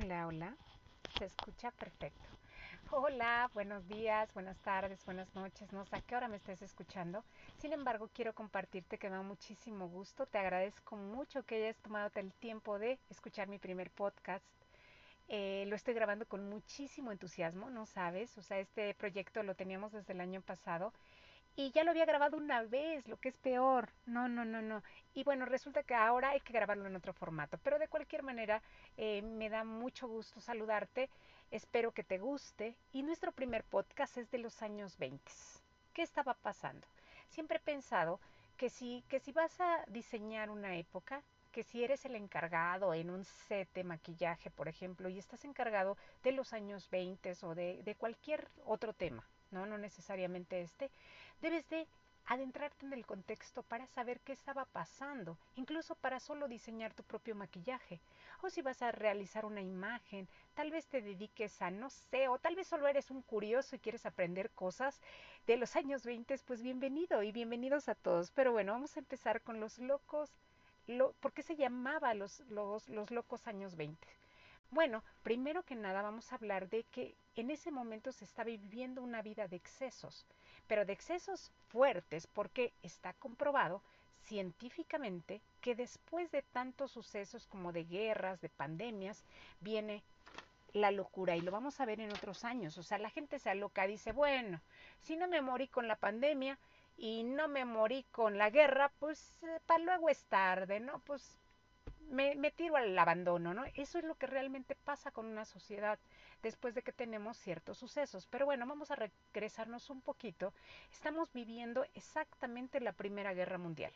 [0.00, 0.56] Hola, hola.
[1.18, 2.28] Se escucha perfecto.
[2.92, 5.72] Hola, buenos días, buenas tardes, buenas noches.
[5.72, 7.24] No sé a qué hora me estés escuchando.
[7.56, 10.26] Sin embargo, quiero compartirte que me da muchísimo gusto.
[10.26, 14.44] Te agradezco mucho que hayas tomado el tiempo de escuchar mi primer podcast.
[15.26, 18.38] Eh, lo estoy grabando con muchísimo entusiasmo, no sabes.
[18.38, 20.92] O sea, este proyecto lo teníamos desde el año pasado
[21.58, 23.88] y ya lo había grabado una vez, lo que es peor.
[24.06, 24.80] No, no, no, no.
[25.12, 27.58] Y bueno, resulta que ahora hay que grabarlo en otro formato.
[27.64, 28.62] Pero de cualquier manera,
[28.96, 31.10] eh, me da mucho gusto saludarte.
[31.50, 32.76] Espero que te guste.
[32.92, 35.20] Y nuestro primer podcast es de los años 20.
[35.94, 36.86] ¿Qué estaba pasando?
[37.28, 38.20] Siempre he pensado
[38.56, 43.10] que si, que si vas a diseñar una época, que si eres el encargado en
[43.10, 47.82] un set de maquillaje, por ejemplo, y estás encargado de los años 20 o de,
[47.82, 50.90] de cualquier otro tema, no, no necesariamente este,
[51.40, 51.86] debes de
[52.28, 57.34] adentrarte en el contexto para saber qué estaba pasando, incluso para solo diseñar tu propio
[57.34, 58.00] maquillaje.
[58.42, 62.38] O si vas a realizar una imagen, tal vez te dediques a, no sé, o
[62.38, 65.00] tal vez solo eres un curioso y quieres aprender cosas
[65.46, 68.30] de los años 20, pues bienvenido y bienvenidos a todos.
[68.32, 70.30] Pero bueno, vamos a empezar con los locos.
[70.86, 74.06] Lo, ¿Por qué se llamaba los, los, los locos años 20?
[74.70, 79.02] Bueno, primero que nada vamos a hablar de que en ese momento se está viviendo
[79.02, 80.26] una vida de excesos,
[80.68, 83.82] pero de excesos fuertes porque está comprobado
[84.26, 89.24] científicamente que después de tantos sucesos como de guerras, de pandemias,
[89.60, 90.02] viene
[90.74, 92.76] la locura y lo vamos a ver en otros años.
[92.78, 94.60] O sea, la gente se aloca, dice, bueno,
[95.00, 96.58] si no me morí con la pandemia
[96.98, 100.98] y no me morí con la guerra, pues eh, para luego es tarde, ¿no?
[101.00, 101.38] Pues
[102.10, 103.64] me, tiro al abandono, ¿no?
[103.74, 105.98] Eso es lo que realmente pasa con una sociedad
[106.42, 108.26] después de que tenemos ciertos sucesos.
[108.30, 110.52] Pero bueno, vamos a regresarnos un poquito.
[110.92, 113.92] Estamos viviendo exactamente la Primera Guerra Mundial.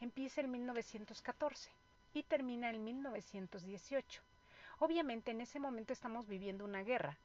[0.00, 1.70] Empieza en 1914
[2.12, 4.22] y termina en 1918.
[4.80, 7.16] Obviamente en ese momento estamos viviendo una guerra.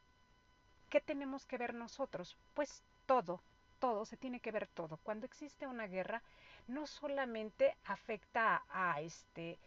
[0.90, 2.38] ¿Qué tenemos que ver nosotros?
[2.54, 3.42] Pues todo,
[3.80, 4.98] todo, se tiene que ver todo.
[5.04, 6.22] Cuando existe una guerra,
[6.68, 9.58] no solamente afecta a este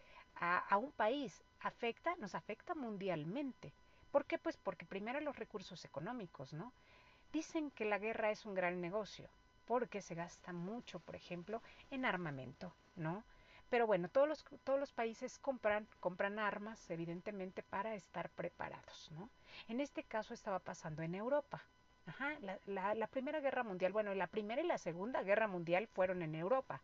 [0.43, 3.73] a, un país, afecta, nos afecta mundialmente.
[4.11, 4.39] ¿Por qué?
[4.39, 6.73] Pues porque primero los recursos económicos, ¿no?
[7.33, 9.31] Dicen que la guerra es un gran negocio,
[9.67, 13.23] porque se gasta mucho, por ejemplo, en armamento, ¿no?
[13.71, 19.31] Pero bueno, todos los, todos los países compran, compran armas, evidentemente, para estar preparados, ¿no?
[19.69, 21.63] En este caso estaba pasando en Europa.
[22.07, 22.37] Ajá,
[22.67, 26.35] la, la, Primera Guerra Mundial, bueno, la Primera y la Segunda Guerra Mundial fueron en
[26.35, 26.81] Europa.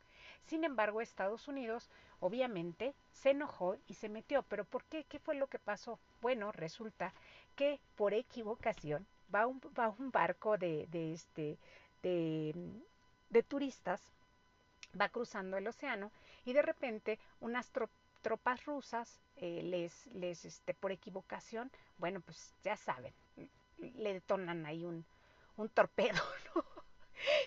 [0.47, 1.91] Sin embargo, Estados Unidos
[2.21, 4.43] obviamente se enojó y se metió.
[4.45, 5.05] ¿Pero por qué?
[5.05, 5.99] ¿Qué fue lo que pasó?
[6.23, 7.13] Bueno, resulta
[7.57, 11.59] que por equivocación va un, va un barco de, de, este,
[12.03, 12.55] de,
[13.31, 14.01] de turistas,
[14.99, 16.13] va cruzando el océano
[16.45, 22.53] y de repente unas tropas tropas rusas eh, les, les, este, por equivocación, bueno, pues
[22.65, 23.13] ya saben,
[23.79, 25.05] le detonan ahí un,
[25.57, 26.21] un torpedo,
[26.55, 26.65] ¿no?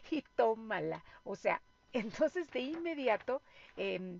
[0.09, 1.03] y tómala.
[1.24, 1.62] O sea,
[1.94, 3.42] entonces de inmediato
[3.78, 4.19] eh,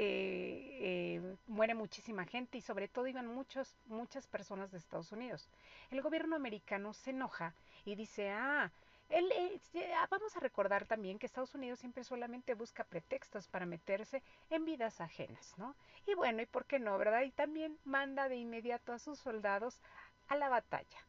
[0.00, 5.48] eh, eh, muere muchísima gente y sobre todo iban muchos, muchas personas de Estados Unidos.
[5.90, 7.52] El gobierno americano se enoja
[7.84, 8.70] y dice, ah,
[9.08, 9.60] él, eh,
[10.08, 15.00] vamos a recordar también que Estados Unidos siempre solamente busca pretextos para meterse en vidas
[15.00, 15.74] ajenas, ¿no?
[16.06, 17.22] Y bueno, ¿y por qué no, verdad?
[17.22, 19.80] Y también manda de inmediato a sus soldados
[20.28, 21.07] a la batalla.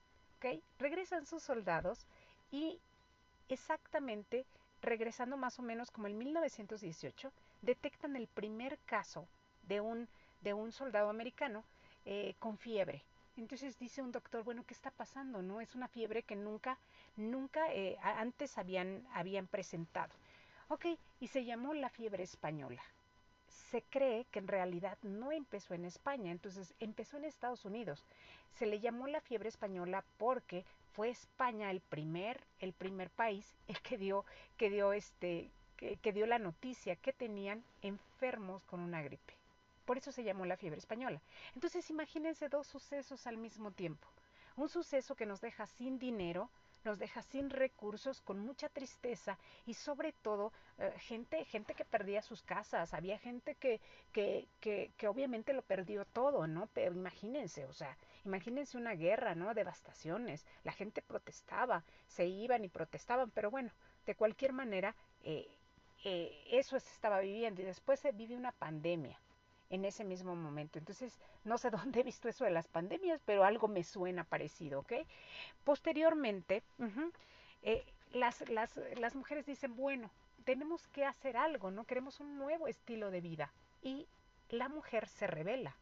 [0.77, 2.07] Regresan sus soldados
[2.51, 2.79] y
[3.50, 4.45] exactamente
[4.81, 9.27] regresando más o menos como en 1918, detectan el primer caso
[9.63, 10.07] de un,
[10.41, 11.63] de un soldado americano
[12.05, 13.03] eh, con fiebre.
[13.35, 15.41] Entonces dice un doctor, bueno, ¿qué está pasando?
[15.41, 16.77] No es una fiebre que nunca,
[17.17, 20.13] nunca eh, antes habían, habían presentado.
[20.69, 20.85] Ok,
[21.19, 22.81] y se llamó la fiebre española
[23.49, 28.03] se cree que en realidad no empezó en España, entonces empezó en Estados Unidos.
[28.53, 33.79] Se le llamó la fiebre española porque fue España el primer, el primer país el
[33.81, 34.25] que dio,
[34.57, 39.33] que dio este, que, que dio la noticia que tenían enfermos con una gripe.
[39.85, 41.21] Por eso se llamó la fiebre española.
[41.55, 44.07] Entonces imagínense dos sucesos al mismo tiempo.
[44.56, 46.50] Un suceso que nos deja sin dinero,
[46.83, 52.21] nos deja sin recursos, con mucha tristeza y sobre todo eh, gente, gente que perdía
[52.21, 53.81] sus casas, había gente que,
[54.11, 56.67] que, que, que, obviamente lo perdió todo, ¿no?
[56.73, 59.53] Pero imagínense, o sea, imagínense una guerra, ¿no?
[59.53, 63.71] Devastaciones, la gente protestaba, se iban y protestaban, pero bueno,
[64.05, 65.47] de cualquier manera, eh,
[66.03, 69.19] eh, eso se estaba viviendo y después se vive una pandemia
[69.69, 70.80] en ese mismo momento.
[70.80, 74.80] Entonces, no sé dónde he visto eso de las pandemias, pero algo me suena parecido,
[74.80, 74.94] ¿ok?
[75.63, 76.63] Posteriormente,
[77.63, 80.10] eh, las, las, las mujeres dicen, bueno,
[80.45, 81.86] tenemos que hacer algo, ¿no?
[81.86, 83.51] Queremos un nuevo estilo de vida.
[83.81, 84.07] Y
[84.50, 85.75] la mujer se revela,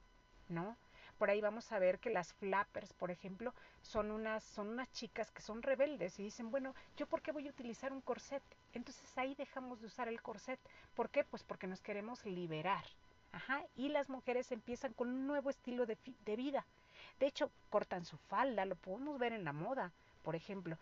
[0.50, 0.78] ¿no?
[1.18, 5.32] por ahí vamos a ver que las flappers, por ejemplo, son unas, son unas chicas
[5.32, 8.44] que son rebeldes y dicen, bueno, ¿yo por qué voy a utilizar un corset?
[8.74, 10.60] Entonces ahí dejamos de usar el corset.
[10.96, 11.24] ¿Por qué?
[11.24, 12.86] Pues porque nos queremos liberar.
[13.76, 16.66] Y las mujeres empiezan con un nuevo estilo de, de vida.
[17.20, 19.92] De hecho, cortan su falda, lo podemos ver en la moda.
[20.24, 20.78] Por ejemplo,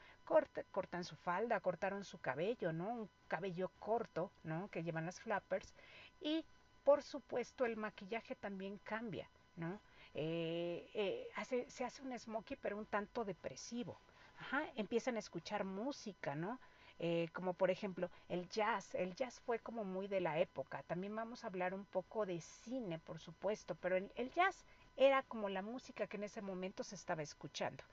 [0.72, 2.90] cortan su falda, cortaron su cabello, ¿no?
[2.90, 4.70] Un cabello corto, ¿no?
[4.70, 5.74] Que llevan las flappers.
[6.20, 6.44] Y,
[6.84, 9.80] por supuesto, el maquillaje también cambia, ¿no?
[10.16, 14.00] Eh, eh, se hace un smokey, pero un tanto depresivo.
[14.40, 16.60] Ajá, empiezan a escuchar música, ¿no?
[17.00, 18.96] Eh, como por ejemplo el jazz.
[18.96, 20.82] El jazz fue como muy de la época.
[20.84, 24.64] También vamos a hablar un poco de cine, por supuesto, pero el, el jazz
[24.96, 27.84] era como la música que en ese momento se estaba escuchando.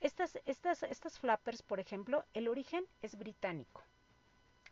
[0.00, 3.82] Estas, estas, estas flappers, por ejemplo, el origen es británico.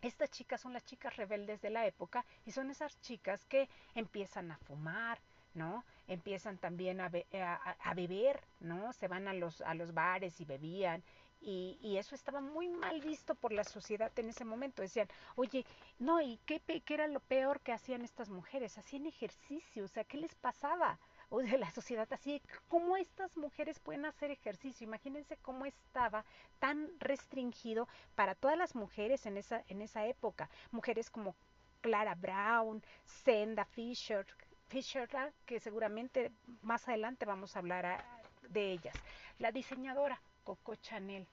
[0.03, 4.53] Estas chicas son las chicas rebeldes de la época y son esas chicas que empiezan
[4.53, 5.19] a fumar,
[5.55, 5.85] ¿no?
[6.07, 8.93] Empiezan también a, a, beber, ¿no?
[8.93, 11.03] Se van a los, a los bares y bebían.
[11.49, 14.83] Y, y, eso estaba muy mal visto por la sociedad en ese momento.
[14.83, 15.07] Decían,
[15.37, 15.65] oye,
[16.01, 18.79] no, ¿y qué, qué era lo peor que hacían estas mujeres?
[18.79, 20.99] Hacían ejercicio, o sea, ¿qué les pasaba?
[21.29, 24.87] o de la sociedad así, cómo estas mujeres pueden hacer ejercicio.
[24.87, 26.25] Imagínense cómo estaba
[26.59, 30.51] tan restringido para todas las mujeres en esa, en esa época.
[30.73, 31.37] Mujeres como
[31.81, 34.27] Clara Brown, Senda Fisher,
[34.69, 35.09] Fisher,
[35.45, 36.33] que seguramente
[36.63, 38.05] más adelante vamos a hablar
[38.49, 38.95] de ellas.
[39.39, 41.27] La diseñadora Coco Chanel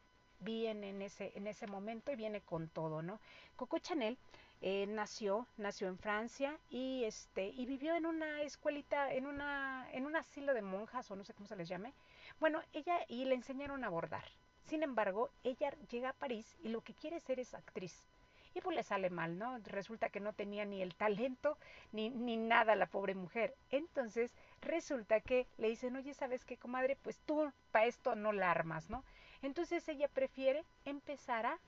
[0.43, 3.19] viene en ese, en ese momento y viene con todo, ¿no?
[3.55, 4.17] Coco Chanel
[4.61, 10.05] eh, nació, nació en Francia y este y vivió en una escuelita, en una en
[10.05, 11.93] un asilo de monjas o no sé cómo se les llame.
[12.39, 14.23] Bueno, ella y le enseñaron a bordar.
[14.65, 18.07] Sin embargo, ella llega a París y lo que quiere ser es actriz.
[18.55, 19.57] Y pues le sale mal, ¿no?
[19.65, 21.57] Resulta que no tenía ni el talento
[21.91, 23.55] ni, ni nada la pobre mujer.
[23.71, 26.95] Entonces resulta que le dicen, oye, ¿sabes qué, comadre?
[26.95, 29.03] Pues tú para esto no la armas, ¿no?
[29.43, 31.59] Entonces ella prefiere empezar a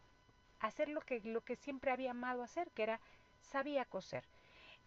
[0.62, 3.00] hacer lo que, lo que siempre había amado hacer, que era
[3.52, 4.24] sabía coser.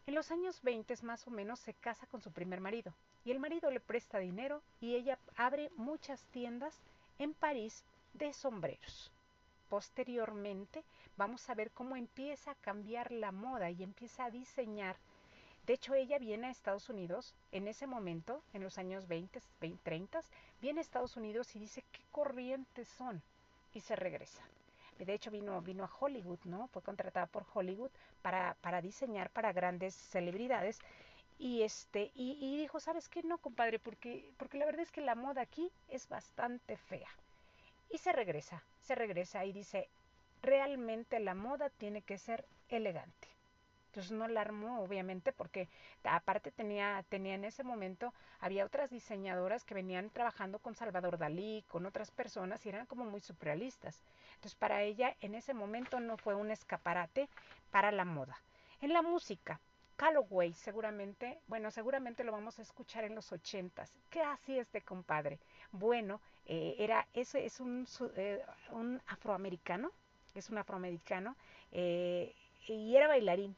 [0.06, 2.94] En los años 20 más o menos se casa con su primer marido
[3.24, 6.74] y el marido le presta dinero y ella abre muchas tiendas
[7.18, 9.12] en París de sombreros.
[9.68, 10.82] Posteriormente
[11.18, 14.96] vamos a ver cómo empieza a cambiar la moda y empieza a diseñar.
[15.66, 19.82] De hecho, ella viene a Estados Unidos en ese momento, en los años 20, 20
[19.82, 20.22] 30,
[20.60, 23.22] viene a Estados Unidos y dice qué corrientes son
[23.74, 24.42] y se regresa
[25.04, 26.68] de hecho vino, vino a Hollywood, ¿no?
[26.68, 27.90] Fue contratada por Hollywood
[28.22, 30.78] para, para diseñar para grandes celebridades.
[31.38, 33.22] Y este, y, y, dijo, ¿sabes qué?
[33.22, 37.08] No, compadre, porque, porque la verdad es que la moda aquí es bastante fea.
[37.90, 39.88] Y se regresa, se regresa y dice,
[40.42, 43.28] realmente la moda tiene que ser elegante.
[43.98, 45.68] Entonces no la armó, obviamente, porque
[46.04, 51.64] aparte tenía, tenía en ese momento, había otras diseñadoras que venían trabajando con Salvador Dalí,
[51.66, 54.04] con otras personas, y eran como muy surrealistas.
[54.36, 57.28] Entonces para ella en ese momento no fue un escaparate
[57.72, 58.40] para la moda.
[58.80, 59.58] En la música,
[59.96, 63.92] Calloway seguramente, bueno, seguramente lo vamos a escuchar en los ochentas.
[64.10, 65.40] ¿Qué hacía este compadre?
[65.72, 67.84] Bueno, eh, era, ese es un,
[68.14, 69.90] eh, un afroamericano,
[70.36, 71.34] es un afroamericano,
[71.72, 72.32] eh,
[72.68, 73.56] y era bailarín,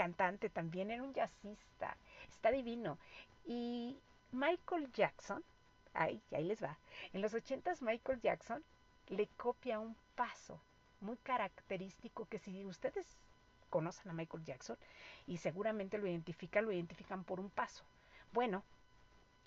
[0.00, 1.94] cantante también, era un jazzista,
[2.26, 2.96] está divino.
[3.44, 3.98] Y
[4.32, 5.44] Michael Jackson,
[5.92, 6.78] ahí, ahí les va,
[7.12, 8.64] en los ochentas Michael Jackson
[9.08, 10.58] le copia un paso
[11.02, 13.18] muy característico que si ustedes
[13.68, 14.78] conocen a Michael Jackson
[15.26, 17.84] y seguramente lo identifican, lo identifican por un paso.
[18.32, 18.62] Bueno,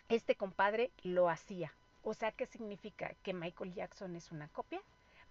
[0.07, 1.73] este compadre lo hacía.
[2.03, 3.15] O sea, ¿qué significa?
[3.23, 4.81] ¿Que Michael Jackson es una copia?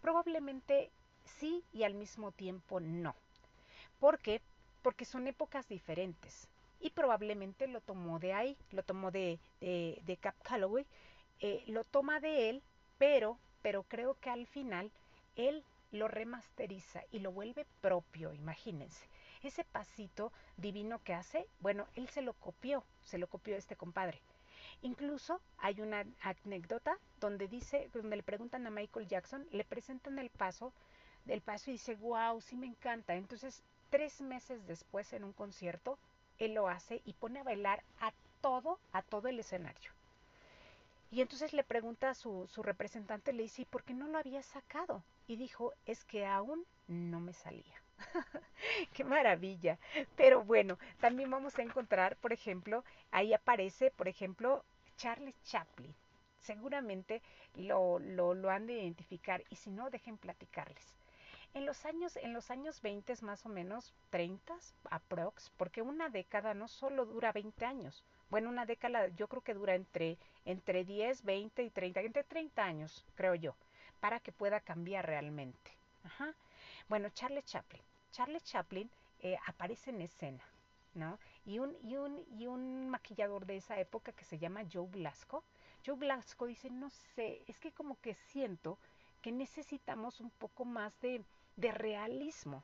[0.00, 0.90] Probablemente
[1.38, 3.14] sí y al mismo tiempo no.
[4.00, 4.42] ¿Por qué?
[4.82, 6.48] Porque son épocas diferentes.
[6.80, 10.84] Y probablemente lo tomó de ahí, lo tomó de, de, Cap Calloway,
[11.40, 12.62] eh, lo toma de él,
[12.98, 14.90] pero, pero creo que al final
[15.36, 19.06] él lo remasteriza y lo vuelve propio, imagínense.
[19.42, 24.20] Ese pasito divino que hace, bueno, él se lo copió, se lo copió este compadre.
[24.82, 30.30] Incluso hay una anécdota donde dice, donde le preguntan a Michael Jackson, le presentan el
[30.30, 30.72] paso
[31.24, 33.14] del paso y dice, wow, sí me encanta.
[33.14, 33.62] Entonces
[33.92, 35.98] Tres meses después en un concierto,
[36.38, 39.92] él lo hace y pone a bailar a todo, a todo el escenario.
[41.10, 44.42] Y entonces le pregunta a su, representante, le dice, ¿y por qué no lo había
[44.42, 45.04] sacado?
[45.26, 47.82] Y dijo, es que aún no me salía.
[48.94, 49.78] ¡Qué maravilla!
[50.16, 54.64] Pero bueno, también vamos a encontrar, por ejemplo, ahí aparece, por ejemplo,
[54.96, 55.94] Charles Chaplin.
[56.38, 57.20] Seguramente
[57.56, 61.01] lo, lo han de identificar y si no, dejen platicarles.
[61.54, 64.54] En los años, en los años 20 más o menos, 30
[64.90, 68.02] aprox, porque una década no solo dura 20 años.
[68.30, 70.16] Bueno, una década yo creo que dura entre,
[70.46, 73.54] entre 10, 20 y 30, entre 30 años, creo yo,
[74.00, 75.70] para que pueda cambiar realmente.
[76.04, 76.34] Ajá.
[76.88, 77.82] Bueno, Charles Chaplin.
[78.12, 78.90] Charles Chaplin
[79.20, 80.42] eh, aparece en escena,
[80.94, 81.18] ¿no?
[81.44, 85.44] Y un, y, un, y un maquillador de esa época que se llama Joe Blasco.
[85.84, 88.78] Joe Blasco dice, no sé, es que como que siento
[89.20, 91.22] que necesitamos un poco más de,
[91.56, 92.62] de realismo,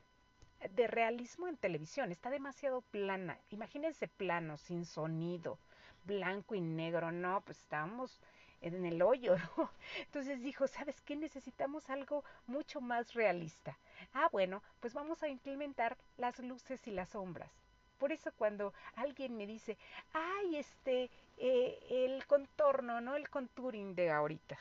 [0.71, 2.11] de realismo en televisión.
[2.11, 3.39] Está demasiado plana.
[3.49, 5.57] Imagínense plano, sin sonido,
[6.05, 7.11] blanco y negro.
[7.11, 8.19] No, pues estábamos
[8.61, 9.71] en el hoyo, ¿no?
[9.97, 11.15] Entonces dijo, ¿sabes qué?
[11.15, 13.77] Necesitamos algo mucho más realista.
[14.13, 17.51] Ah, bueno, pues vamos a implementar las luces y las sombras.
[17.97, 19.77] Por eso cuando alguien me dice,
[20.13, 23.15] ay, este, eh, el contorno, ¿no?
[23.15, 24.57] El contouring de ahorita.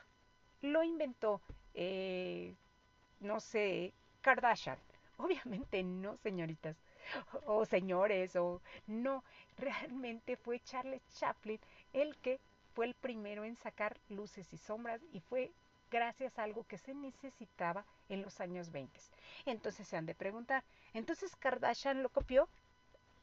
[0.61, 1.41] Lo inventó,
[1.75, 2.57] eh,
[3.21, 4.79] no sé, Kardashian.
[5.19, 6.77] Obviamente no, señoritas,
[7.47, 9.25] o, señores, o no.
[9.57, 11.59] Realmente fue Charles Chaplin
[11.93, 12.39] el que
[12.75, 15.51] fue el primero en sacar luces y sombras y fue
[15.91, 19.01] gracias a algo que se necesitaba en los años 20.
[19.47, 20.63] Entonces se han de preguntar,
[20.95, 22.49] ¿entonces Kardashian lo copió?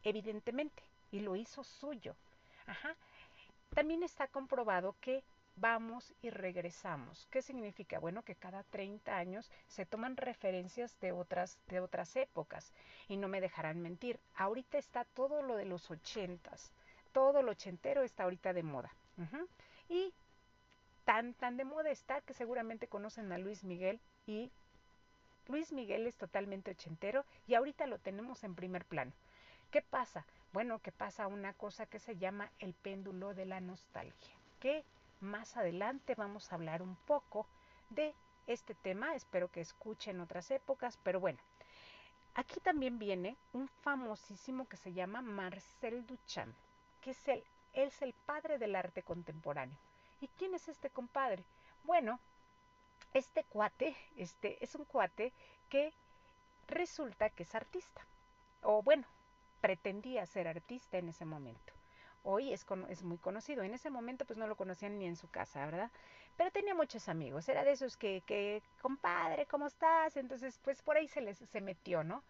[0.03, 2.15] Evidentemente, y lo hizo suyo.
[2.67, 2.95] Ajá.
[3.73, 5.23] También está comprobado que
[5.55, 7.27] vamos y regresamos.
[7.31, 7.99] ¿Qué significa?
[7.99, 12.73] Bueno, que cada 30 años se toman referencias de otras, de otras épocas.
[13.07, 16.71] Y no me dejarán mentir, ahorita está todo lo de los ochentas.
[17.11, 18.93] Todo lo ochentero está ahorita de moda.
[19.87, 20.13] Y
[21.05, 24.51] tan, tan de moda está que seguramente conocen a Luis Miguel y
[25.47, 29.13] Luis Miguel es totalmente ochentero y ahorita lo tenemos en primer plano.
[29.71, 30.25] ¿Qué pasa?
[30.51, 34.83] Bueno, que pasa una cosa que se llama el péndulo de la nostalgia, que
[35.19, 37.47] más adelante vamos a hablar un poco
[37.89, 38.13] de
[38.47, 41.39] este tema, espero que escuchen otras épocas, pero bueno,
[42.35, 46.55] aquí también viene un famosísimo que se llama Marcel Duchamp,
[47.01, 47.43] que es el
[47.75, 49.77] es el padre del arte contemporáneo.
[50.21, 51.43] ¿Y quién es este compadre?
[51.83, 52.19] Bueno,
[53.13, 55.33] este cuate, este es un cuate
[55.69, 55.93] que
[56.67, 58.01] resulta que es artista.
[58.63, 59.05] O bueno,
[59.61, 61.73] pretendía ser artista en ese momento.
[62.27, 63.61] Hoy es, es, muy conocido.
[63.61, 65.91] En ese momento pues no lo conocían ni en su casa, ¿verdad?
[66.35, 67.47] Pero tenía muchos amigos.
[67.47, 70.17] Era de esos que, que compadre, ¿cómo estás?
[70.17, 72.23] Entonces pues por ahí se les se metió, ¿no?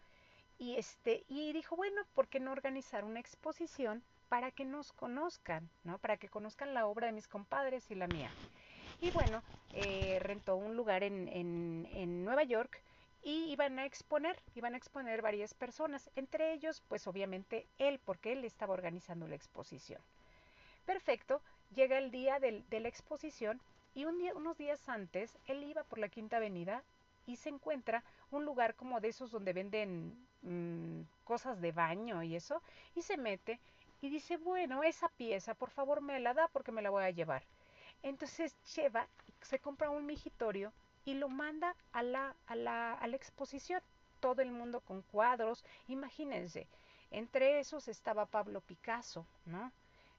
[0.60, 5.70] Y este y dijo, bueno, ¿por qué no organizar una exposición para que nos conozcan,
[5.86, 5.98] ¿no?
[5.98, 8.30] Para que conozcan la obra de mis compadres y la mía.
[9.00, 12.82] Y bueno, eh, rentó un lugar en, en, en Nueva York
[13.26, 18.32] y iban a exponer, iban a exponer varias personas, entre ellos, pues obviamente él, porque
[18.32, 20.00] él estaba organizando la exposición.
[20.86, 21.42] Perfecto,
[21.74, 23.60] llega el día del, de la exposición
[23.96, 26.84] y un día, unos días antes él iba por la Quinta Avenida
[27.26, 32.36] y se encuentra un lugar como de esos donde venden mmm, cosas de baño y
[32.36, 32.62] eso,
[32.94, 33.60] y se mete
[34.02, 37.10] y dice, bueno, esa pieza, por favor me la da porque me la voy a
[37.10, 37.42] llevar.
[38.04, 39.08] Entonces lleva,
[39.42, 40.72] se compra un migitorio
[41.06, 43.82] y lo manda a la, a la, a la exposición.
[44.20, 45.64] Todo el mundo con cuadros.
[45.88, 46.68] Imagínense,
[47.12, 49.72] entre esos estaba Pablo Picasso, ¿no?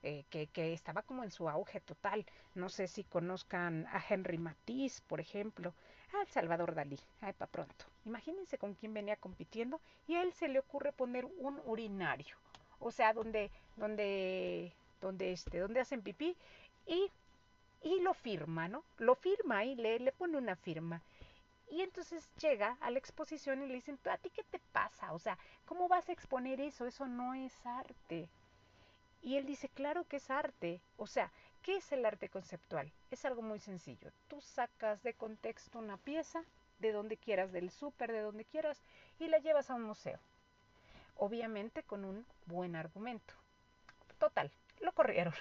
[0.03, 2.25] Eh, que, que, estaba como en su auge total.
[2.55, 5.75] No sé si conozcan a Henry Matisse, por ejemplo,
[6.13, 7.87] al Salvador Dalí, ay, para pronto.
[8.05, 12.37] Imagínense con quién venía compitiendo y a él se le ocurre poner un urinario
[12.79, 16.37] o sea, donde, donde, donde, este, donde hacen pipí
[16.87, 17.11] y,
[17.87, 18.85] y lo firma, ¿no?
[18.99, 21.03] Lo firma y le, le pone una firma.
[21.69, 25.13] Y entonces llega a la exposición y le dicen, ¿a ti qué te pasa?
[25.13, 26.87] O sea, ¿cómo vas a exponer eso?
[26.87, 28.29] Eso no es arte.
[29.23, 30.81] Y él dice, claro que es arte.
[30.97, 32.93] O sea, ¿qué es el arte conceptual?
[33.11, 34.13] Es algo muy sencillo.
[34.29, 36.45] Tú sacas de contexto una pieza,
[36.79, 38.83] de donde quieras, del súper, de donde quieras,
[39.19, 40.21] y la llevas a un museo
[41.17, 43.35] obviamente con un buen argumento.
[44.19, 44.51] Total,
[44.81, 45.35] lo corrieron.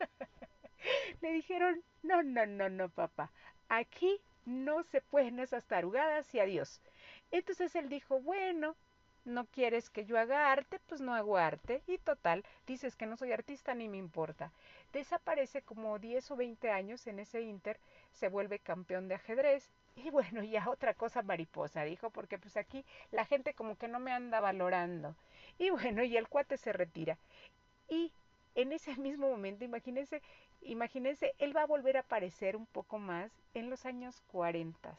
[1.20, 3.30] Le dijeron, no, no, no, no, papá,
[3.68, 6.80] aquí no se pueden esas tarugadas y adiós.
[7.30, 8.76] Entonces él dijo, bueno,
[9.24, 11.82] no quieres que yo haga arte, pues no hago arte.
[11.86, 14.52] Y total, dices que no soy artista, ni me importa.
[14.92, 17.78] Desaparece como 10 o 20 años en ese Inter,
[18.12, 22.84] se vuelve campeón de ajedrez, y bueno, ya otra cosa mariposa, dijo, porque pues aquí
[23.10, 25.14] la gente como que no me anda valorando.
[25.58, 27.18] Y bueno, y el cuate se retira.
[27.88, 28.12] Y
[28.54, 30.22] en ese mismo momento, imagínense,
[30.64, 34.96] imagínense, él va a volver a aparecer un poco más en los años 40.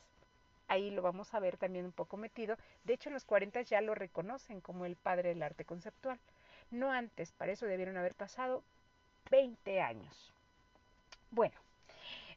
[0.68, 2.58] Ahí lo vamos a ver también un poco metido.
[2.84, 6.20] De hecho, en los 40 ya lo reconocen como el padre del arte conceptual.
[6.72, 8.64] No antes, para eso debieron haber pasado
[9.30, 10.32] 20 años.
[11.32, 11.56] Bueno,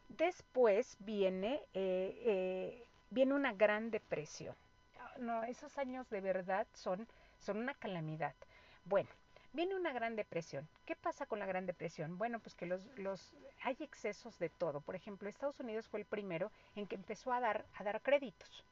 [0.08, 4.54] Después viene, eh, eh, viene una gran depresión.
[5.18, 7.08] no, esos años de verdad son,
[7.40, 8.34] son una calamidad.
[8.84, 9.08] Bueno,
[9.56, 10.68] viene una gran depresión.
[10.84, 12.18] ¿Qué pasa con la gran depresión?
[12.18, 13.32] Bueno, pues que los, los
[13.64, 14.82] hay excesos de todo.
[14.82, 18.64] Por ejemplo, Estados Unidos fue el primero en que empezó a dar, a dar créditos.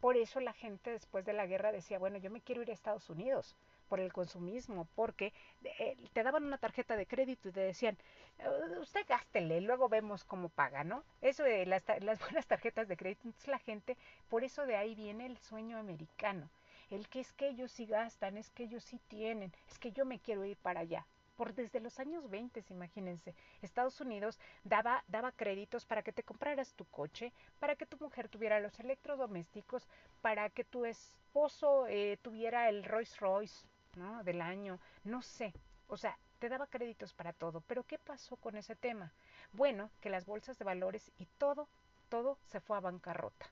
[0.00, 2.74] Por eso la gente después de la guerra decía, bueno, yo me quiero ir a
[2.74, 3.56] Estados Unidos
[3.88, 5.32] por el consumismo, porque
[5.64, 7.96] eh, te daban una tarjeta de crédito y te decían,
[8.40, 11.02] uh, usted gástele, luego vemos cómo paga, ¿no?
[11.22, 13.96] Eso de las, las buenas tarjetas de crédito, entonces la gente,
[14.28, 16.50] por eso de ahí viene el sueño americano,
[16.90, 20.04] el que es que ellos sí gastan, es que ellos sí tienen, es que yo
[20.04, 23.34] me quiero ir para allá por desde los años 20, imagínense.
[23.62, 28.28] Estados Unidos daba, daba créditos para que te compraras tu coche, para que tu mujer
[28.28, 29.86] tuviera los electrodomésticos,
[30.22, 33.66] para que tu esposo eh, tuviera el Rolls Royce
[33.96, 34.24] ¿no?
[34.24, 35.52] del año, no sé.
[35.88, 37.60] O sea, te daba créditos para todo.
[37.60, 39.12] Pero ¿qué pasó con ese tema?
[39.52, 41.68] Bueno, que las bolsas de valores y todo,
[42.08, 43.46] todo se fue a bancarrota.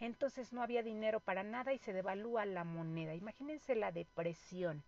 [0.00, 3.14] Entonces no había dinero para nada y se devalúa la moneda.
[3.14, 4.82] Imagínense la depresión.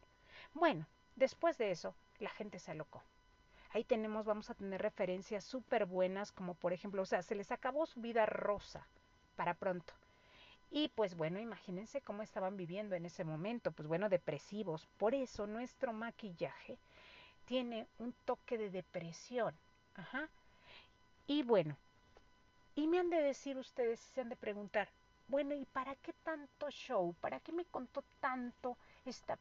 [0.55, 0.87] Bueno,
[1.17, 3.03] después de eso, la gente se alocó.
[3.73, 7.53] Ahí tenemos, vamos a tener referencias súper buenas, como por ejemplo, o sea, se les
[7.53, 8.87] acabó su vida rosa
[9.37, 9.95] para pronto.
[10.73, 14.87] Y pues bueno, imagínense cómo estaban viviendo en ese momento, pues bueno, depresivos.
[14.99, 16.79] Por eso nuestro maquillaje
[17.47, 19.55] tiene un toque de depresión.
[19.95, 20.29] Ajá.
[21.27, 21.77] Y bueno,
[22.75, 24.89] y me han de decir ustedes, se han de preguntar,
[25.31, 27.15] bueno, ¿y para qué tanto show?
[27.21, 29.39] ¿Para qué me contó tanto esta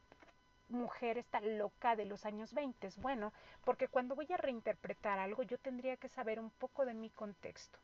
[0.70, 2.90] mujer, esta loca de los años 20.
[2.98, 3.34] Bueno,
[3.66, 7.80] porque cuando voy a reinterpretar algo yo tendría que saber un poco de mi contexto.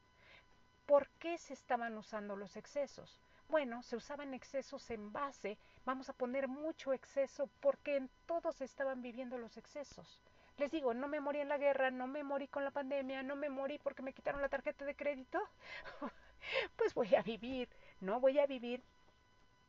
[0.85, 3.19] ¿Por qué se estaban usando los excesos?
[3.49, 9.01] Bueno, se usaban excesos en base, vamos a poner mucho exceso porque en todos estaban
[9.01, 10.19] viviendo los excesos.
[10.57, 13.35] Les digo, no me morí en la guerra, no me morí con la pandemia, no
[13.35, 15.39] me morí porque me quitaron la tarjeta de crédito.
[16.75, 17.67] pues voy a vivir,
[18.01, 18.81] no voy a vivir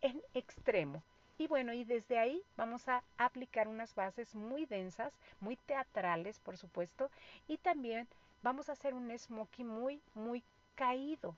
[0.01, 1.03] en extremo.
[1.39, 6.57] Y bueno, y desde ahí vamos a aplicar unas bases muy densas, muy teatrales, por
[6.57, 7.11] supuesto,
[7.47, 8.09] y también
[8.43, 10.43] vamos a hacer un smoky muy, muy
[10.75, 11.35] caído,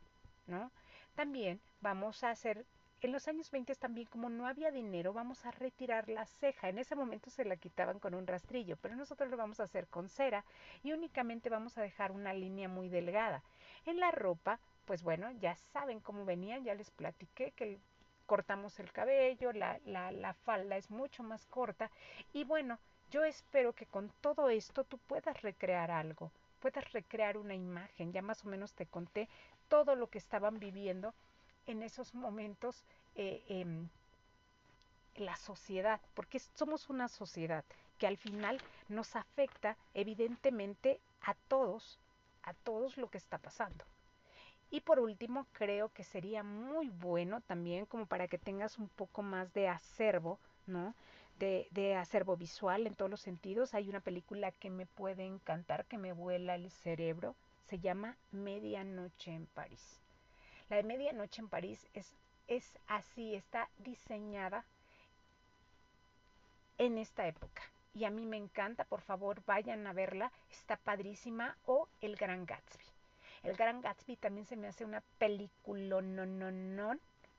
[0.46, 0.70] ¿no?
[1.16, 2.64] También vamos a hacer,
[3.00, 6.68] en los años 20 también como no había dinero, vamos a retirar la ceja.
[6.68, 9.88] En ese momento se la quitaban con un rastrillo, pero nosotros lo vamos a hacer
[9.88, 10.44] con cera
[10.84, 13.42] y únicamente vamos a dejar una línea muy delgada.
[13.84, 17.78] En la ropa, pues bueno, ya saben cómo venían, ya les platiqué que
[18.24, 21.90] cortamos el cabello, la, falda es mucho más corta
[22.32, 22.78] y bueno,
[23.10, 28.14] yo espero que con todo esto tú puedas recrear algo, puedas recrear una imagen.
[28.14, 29.28] Ya más o menos te conté
[29.68, 31.12] todo lo que estaban viviendo
[31.66, 32.82] en esos momentos
[33.14, 33.66] eh, eh,
[35.16, 37.62] la sociedad, porque somos una sociedad
[37.98, 41.98] que al final nos afecta evidentemente a todos,
[42.42, 43.84] a todos lo que está pasando.
[44.70, 49.22] Y por último, creo que sería muy bueno también como para que tengas un poco
[49.22, 50.94] más de acervo, ¿no?
[51.38, 53.72] De, acervo visual en todos los sentidos.
[53.72, 57.34] Hay una película que me puede encantar, que me vuela el cerebro.
[57.66, 60.00] Se llama Medianoche en París.
[60.68, 62.14] La de Medianoche en París es,
[62.46, 64.64] es así, está diseñada
[66.76, 67.62] en esta época.
[67.94, 71.56] Y a mí me encanta, por favor, vayan a verla, está padrísima.
[71.64, 72.87] O El Gran Gatsby.
[73.42, 76.02] El Gran Gatsby también se me hace una película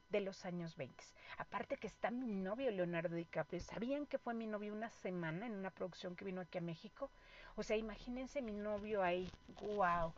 [0.10, 1.04] de los años 20.
[1.38, 3.60] Aparte que está mi novio Leonardo DiCaprio.
[3.60, 7.10] ¿Sabían que fue mi novio una semana en una producción que vino aquí a México?
[7.56, 9.30] O sea, imagínense mi novio ahí.
[9.62, 10.14] ¡Wow!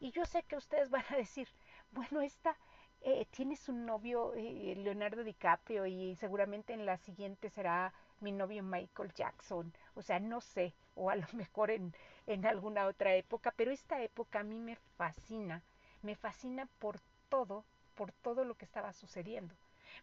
[0.00, 1.48] Y yo sé que ustedes van a decir,
[1.92, 2.56] bueno, esta
[3.02, 8.62] eh, tienes un novio eh, Leonardo DiCaprio y seguramente en la siguiente será mi novio
[8.62, 9.72] Michael Jackson.
[9.94, 11.94] O sea, no sé, o a lo mejor en,
[12.26, 15.62] en alguna otra época, pero esta época a mí me fascina,
[16.02, 19.54] me fascina por todo, por todo lo que estaba sucediendo.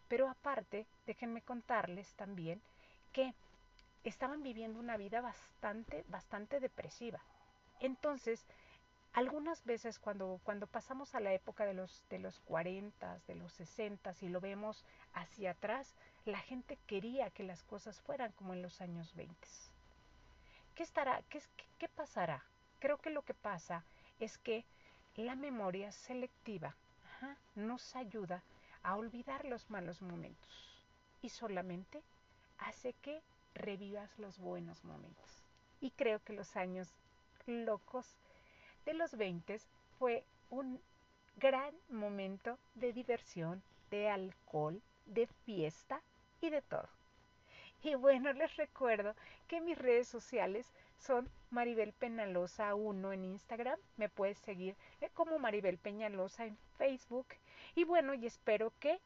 [0.08, 2.60] Pero aparte, déjenme contarles también
[3.12, 3.34] que
[4.02, 7.20] estaban viviendo una vida bastante, bastante depresiva.
[7.80, 8.44] Entonces,
[9.12, 13.52] algunas veces cuando, cuando pasamos a la época de los, de los 40, de los
[13.52, 18.62] 60 y lo vemos hacia atrás, la gente quería que las cosas fueran como en
[18.62, 19.34] los años 20.
[20.74, 22.44] ¿Qué, estará, qué, pasará?
[22.80, 23.84] Creo que lo que pasa
[24.18, 24.64] es que
[25.14, 26.74] la memoria selectiva
[27.54, 28.42] nos ayuda
[28.82, 30.84] a olvidar los malos momentos
[31.22, 32.02] y solamente
[32.58, 33.22] hace que
[33.54, 35.44] revivas los buenos momentos.
[35.80, 36.88] Y creo que los años
[37.46, 38.16] locos
[38.84, 39.60] de los 20
[39.98, 40.80] fue un
[41.36, 46.02] gran momento de diversión, de alcohol, de fiesta
[46.40, 46.88] y de todo.
[47.84, 49.14] Y bueno, les recuerdo
[49.46, 53.78] que mis redes sociales son Maribel Peñalosa 1 en Instagram.
[53.98, 57.26] Me puedes seguir eh, como Maribel Peñalosa en Facebook.
[57.74, 58.98] Y bueno, y espero que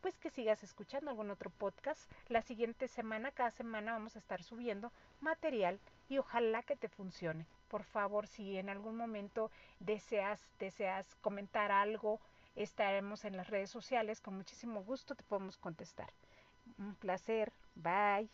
[0.00, 2.10] pues que sigas escuchando algún otro podcast.
[2.28, 7.46] La siguiente semana, cada semana vamos a estar subiendo material y ojalá que te funcione.
[7.68, 12.18] Por favor, si en algún momento deseas, deseas comentar algo,
[12.54, 14.22] estaremos en las redes sociales.
[14.22, 16.10] Con muchísimo gusto te podemos contestar.
[16.78, 17.52] Un placer.
[17.76, 18.28] Bye.